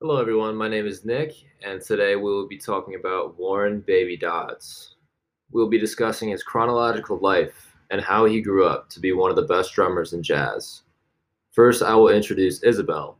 [0.00, 0.54] Hello, everyone.
[0.54, 1.32] My name is Nick,
[1.62, 4.96] and today we will be talking about Warren Baby Dodds.
[5.54, 9.36] We'll be discussing his chronological life and how he grew up to be one of
[9.36, 10.82] the best drummers in jazz.
[11.52, 13.16] First, I will introduce Isabel,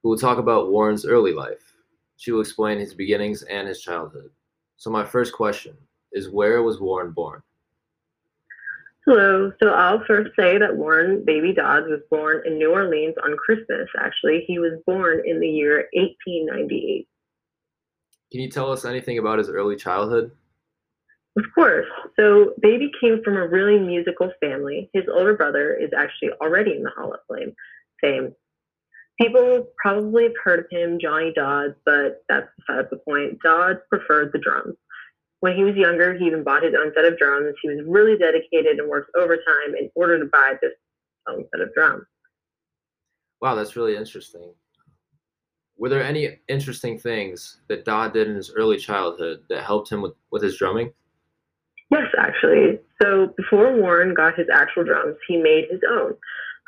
[0.00, 1.74] who will talk about Warren's early life.
[2.18, 4.30] She will explain his beginnings and his childhood.
[4.76, 5.76] So, my first question
[6.12, 7.42] is Where was Warren born?
[9.04, 9.52] Hello.
[9.60, 13.88] So I'll first say that Warren Baby Dodds was born in New Orleans on Christmas.
[13.98, 17.08] Actually, he was born in the year 1898.
[18.30, 20.30] Can you tell us anything about his early childhood?
[21.36, 21.86] Of course.
[22.18, 24.90] So Baby came from a really musical family.
[24.94, 27.54] His older brother is actually already in the Hall of Fame.
[28.00, 28.34] Fame.
[29.20, 33.38] People probably have heard of him, Johnny Dodds, but that's beside the point.
[33.42, 34.74] Dodds preferred the drums.
[35.40, 37.54] When he was younger, he even bought his own set of drums.
[37.62, 40.72] He was really dedicated and worked overtime in order to buy this
[41.28, 42.04] own set of drums.
[43.40, 44.52] Wow, that's really interesting.
[45.78, 50.00] Were there any interesting things that Dodd did in his early childhood that helped him
[50.00, 50.92] with, with his drumming?
[51.90, 52.80] Yes, actually.
[53.00, 56.14] So before Warren got his actual drums, he made his own.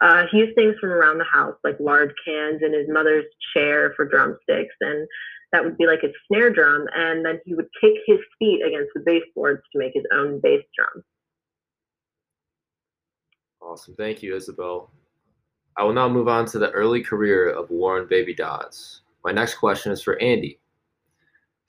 [0.00, 3.92] Uh, he used things from around the house, like large cans and his mother's chair
[3.96, 5.08] for drumsticks, and
[5.52, 8.90] that would be like his snare drum, and then he would kick his feet against
[8.94, 11.02] the baseboards to make his own bass drum.
[13.60, 13.94] Awesome.
[13.96, 14.90] Thank you, Isabel.
[15.76, 19.02] I will now move on to the early career of Warren Baby Dodds.
[19.24, 20.60] My next question is for Andy.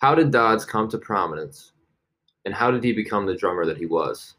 [0.01, 1.73] How did Dodds come to prominence,
[2.49, 4.33] and how did he become the drummer that he was?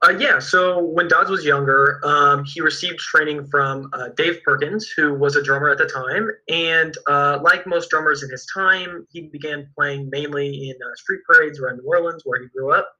[0.00, 4.88] Uh, yeah, so when Dodds was younger, um, he received training from uh, Dave Perkins,
[4.96, 6.30] who was a drummer at the time.
[6.48, 11.22] And uh, like most drummers in his time, he began playing mainly in uh, street
[11.28, 12.92] parades around New Orleans, where he grew up,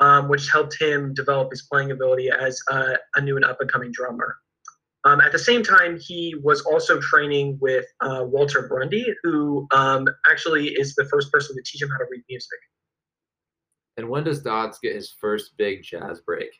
[0.00, 3.92] um, which helped him develop his playing ability as a new and up and coming
[3.92, 4.36] drummer.
[5.04, 10.08] Um, at the same time, he was also training with uh, Walter Brundy, who um,
[10.28, 12.58] actually is the first person to teach him how to read music.
[13.96, 16.50] And when does Dodds get his first big jazz break?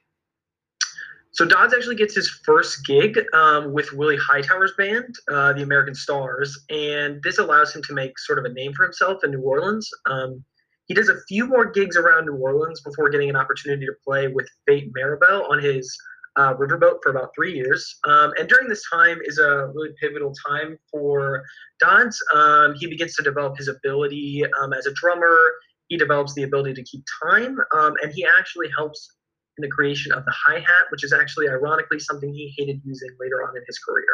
[1.32, 5.94] So Dodds actually gets his first gig um, with Willie Hightower's band, uh, the American
[5.94, 9.42] Stars, and this allows him to make sort of a name for himself in New
[9.42, 9.90] Orleans.
[10.06, 10.42] Um,
[10.86, 14.28] he does a few more gigs around New Orleans before getting an opportunity to play
[14.28, 15.94] with Fate Marable on his
[16.36, 17.98] uh, riverboat for about three years.
[18.04, 21.42] Um, and during this time is a really pivotal time for
[21.80, 22.18] Dodds.
[22.34, 25.52] Um, he begins to develop his ability um, as a drummer
[25.88, 29.16] he develops the ability to keep time, um, and he actually helps
[29.58, 33.10] in the creation of the hi hat, which is actually ironically something he hated using
[33.18, 34.04] later on in his career.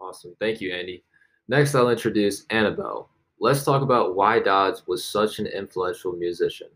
[0.00, 0.34] Awesome.
[0.40, 1.04] Thank you, Andy.
[1.48, 3.10] Next, I'll introduce Annabelle.
[3.38, 6.68] Let's talk about why Dodds was such an influential musician.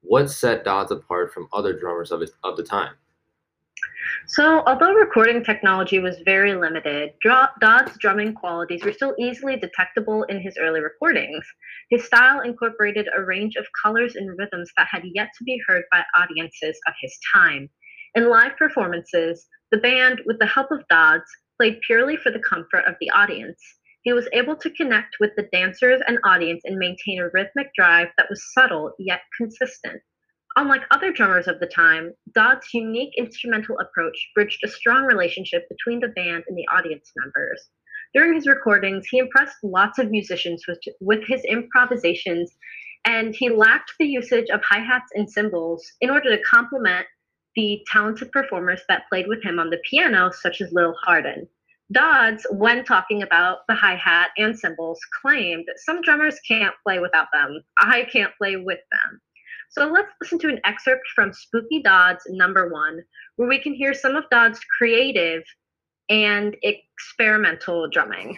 [0.00, 2.94] What set Dodds apart from other drummers of, his, of the time?
[4.26, 10.40] So, although recording technology was very limited, Dodd's drumming qualities were still easily detectable in
[10.40, 11.44] his early recordings.
[11.90, 15.84] His style incorporated a range of colors and rhythms that had yet to be heard
[15.92, 17.68] by audiences of his time.
[18.14, 21.24] In live performances, the band, with the help of Dodds,
[21.58, 23.60] played purely for the comfort of the audience.
[24.02, 28.08] He was able to connect with the dancers and audience and maintain a rhythmic drive
[28.18, 30.02] that was subtle yet consistent.
[30.56, 36.00] Unlike other drummers of the time, Dodd's unique instrumental approach bridged a strong relationship between
[36.00, 37.70] the band and the audience members.
[38.12, 42.54] During his recordings, he impressed lots of musicians with, with his improvisations,
[43.06, 47.06] and he lacked the usage of hi hats and cymbals in order to complement
[47.56, 51.48] the talented performers that played with him on the piano, such as Lil Hardin.
[51.90, 56.98] Dodds, when talking about the hi hat and cymbals, claimed that some drummers can't play
[56.98, 57.62] without them.
[57.78, 59.20] I can't play with them.
[59.72, 63.02] So let's listen to an excerpt from Spooky Drums number one,
[63.36, 65.42] where we can hear some of Dodds' creative
[66.10, 68.36] and experimental drumming.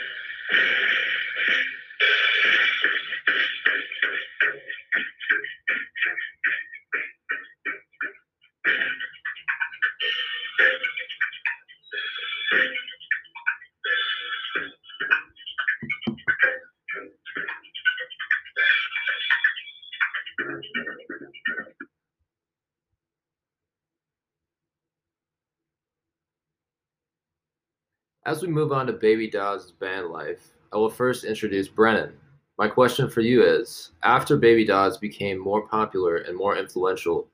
[28.26, 32.14] As we move on to Baby Dodds' band life, I will first introduce Brennan.
[32.56, 37.28] My question for you is after Baby Dodds became more popular and more influential,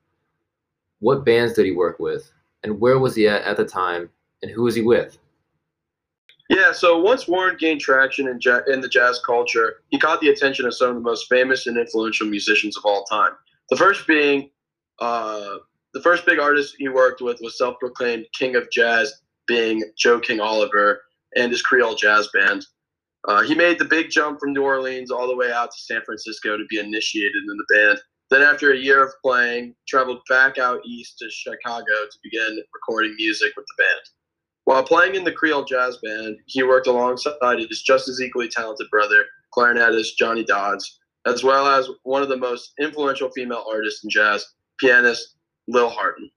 [0.99, 2.33] what bands did he work with?
[2.63, 4.09] And where was he at at the time?
[4.41, 5.17] And who was he with?
[6.49, 10.27] Yeah, so once Warren gained traction in, ja- in the jazz culture, he caught the
[10.27, 13.31] attention of some of the most famous and influential musicians of all time.
[13.69, 14.49] The first being,
[14.99, 15.55] uh,
[15.93, 20.39] the first big artist he worked with was self-proclaimed king of jazz, being Joe King
[20.39, 21.01] Oliver
[21.35, 22.65] and his Creole jazz band.
[23.27, 26.01] Uh, he made the big jump from New Orleans all the way out to San
[26.05, 27.99] Francisco to be initiated in the band.
[28.29, 33.13] Then, after a year of playing, traveled back out east to Chicago to begin recording
[33.17, 34.01] music with the band.
[34.63, 38.87] While playing in the Creole Jazz Band, he worked alongside his just as equally talented
[38.89, 44.09] brother, clarinetist Johnny Dodds, as well as one of the most influential female artists in
[44.09, 44.45] jazz,
[44.79, 45.35] pianist
[45.67, 46.31] Lil Hardin.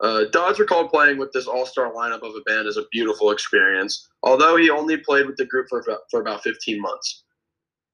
[0.00, 4.08] Uh, Dodds recalled playing with this all-star lineup of a band as a beautiful experience,
[4.22, 7.24] although he only played with the group for, for about 15 months.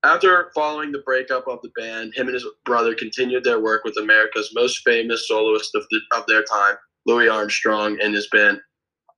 [0.05, 3.97] After following the breakup of the band, him and his brother continued their work with
[3.99, 6.75] America's most famous soloist of, the, of their time,
[7.07, 8.61] Louis Armstrong, and his band,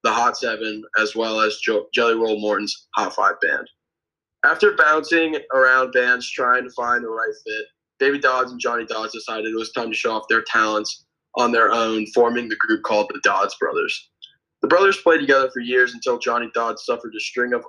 [0.03, 3.67] the Hot Seven, as well as jo- Jelly Roll Morton's Hot Five band.
[4.45, 7.65] After bouncing around bands trying to find the right fit,
[7.99, 11.53] Baby Dodds and Johnny Dodds decided it was time to show off their talents on
[11.53, 14.11] their own, forming the group called the Dodds Brothers.
[14.63, 17.65] The brothers played together for years until Johnny Dodds suffered a string of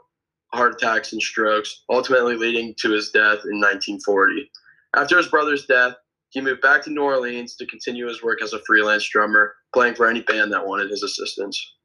[0.54, 4.50] heart attacks and strokes, ultimately leading to his death in 1940.
[4.96, 5.96] After his brother's death,
[6.30, 9.96] he moved back to New Orleans to continue his work as a freelance drummer, playing
[9.96, 11.76] for any band that wanted his assistance.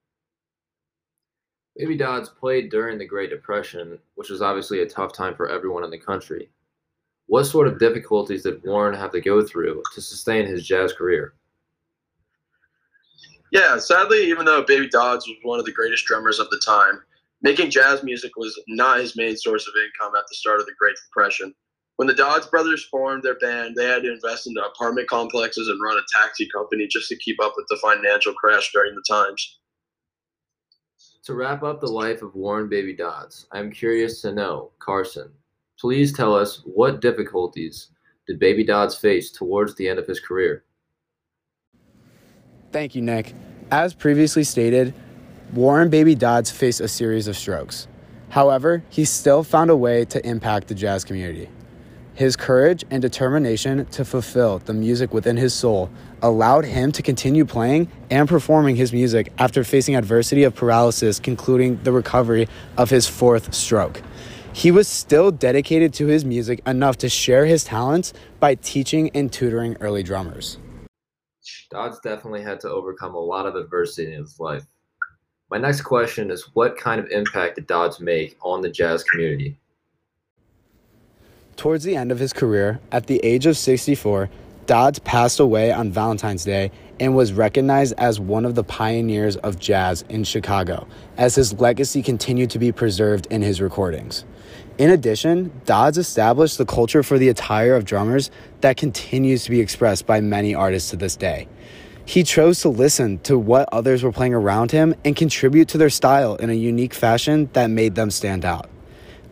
[1.76, 5.84] Baby Dodds played during the Great Depression, which was obviously a tough time for everyone
[5.84, 6.50] in the country.
[7.26, 11.34] What sort of difficulties did Warren have to go through to sustain his jazz career?
[13.50, 17.00] Yeah, sadly, even though Baby Dodds was one of the greatest drummers of the time,
[17.42, 20.74] making jazz music was not his main source of income at the start of the
[20.78, 21.54] Great Depression.
[21.96, 25.80] When the Dodds brothers formed their band, they had to invest into apartment complexes and
[25.82, 29.58] run a taxi company just to keep up with the financial crash during the times.
[31.24, 35.30] To wrap up the life of Warren Baby Dodds, I am curious to know, Carson,
[35.78, 37.88] please tell us what difficulties
[38.26, 40.64] did Baby Dodds face towards the end of his career?
[42.72, 43.34] Thank you, Nick.
[43.72, 44.94] As previously stated,
[45.52, 47.88] Warren Baby Dodds faced a series of strokes.
[48.28, 51.48] However, he still found a way to impact the jazz community.
[52.14, 55.90] His courage and determination to fulfill the music within his soul
[56.22, 61.82] allowed him to continue playing and performing his music after facing adversity of paralysis, concluding
[61.82, 62.46] the recovery
[62.76, 64.00] of his fourth stroke.
[64.52, 69.32] He was still dedicated to his music enough to share his talents by teaching and
[69.32, 70.58] tutoring early drummers.
[71.70, 74.66] Dodds definitely had to overcome a lot of adversity in his life.
[75.50, 79.58] My next question is what kind of impact did Dodds make on the jazz community?
[81.56, 84.30] Towards the end of his career, at the age of 64,
[84.66, 86.70] Dodds passed away on Valentine's Day
[87.00, 92.02] and was recognized as one of the pioneers of jazz in Chicago, as his legacy
[92.02, 94.24] continued to be preserved in his recordings.
[94.80, 98.30] In addition, Dodds established the culture for the attire of drummers
[98.62, 101.48] that continues to be expressed by many artists to this day.
[102.06, 105.90] He chose to listen to what others were playing around him and contribute to their
[105.90, 108.70] style in a unique fashion that made them stand out.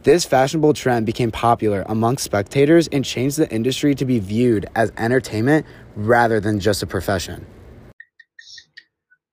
[0.02, 4.92] This fashionable trend became popular among spectators and changed the industry to be viewed as
[4.98, 5.64] entertainment
[5.96, 7.46] rather than just a profession.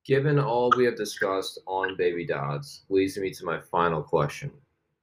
[0.06, 4.50] Given all we have discussed on Baby Dodds, leads me to my final question.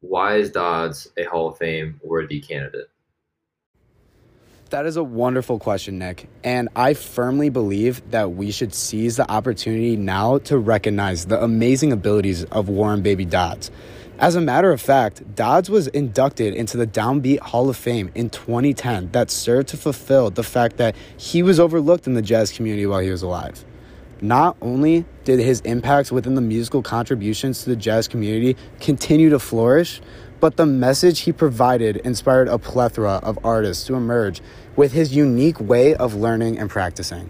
[0.03, 2.89] Why is Dodds a Hall of Fame worthy candidate?
[4.69, 6.27] That is a wonderful question, Nick.
[6.43, 11.93] And I firmly believe that we should seize the opportunity now to recognize the amazing
[11.93, 13.71] abilities of Warren Baby Dodds.
[14.19, 18.29] As a matter of fact, Dodds was inducted into the Downbeat Hall of Fame in
[18.29, 22.85] 2010 that served to fulfill the fact that he was overlooked in the jazz community
[22.85, 23.63] while he was alive.
[24.23, 29.37] Not only did his impacts within the musical contributions to the jazz community continue to
[29.37, 29.99] flourish,
[30.39, 34.39] but the message he provided inspired a plethora of artists to emerge
[34.77, 37.29] with his unique way of learning and practicing.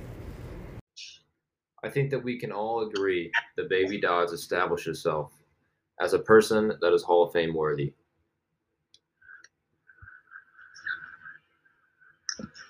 [1.84, 5.32] I think that we can all agree that Baby Dodds established himself
[6.00, 7.96] as a person that is Hall of Fame worthy.